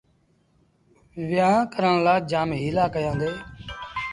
ويهآݩ 1.29 1.69
ڪرڻ 1.73 1.93
لآ 2.05 2.13
جآم 2.31 2.49
هيٚلآ 2.61 2.85
ڪيآݩدي۔ 2.93 3.31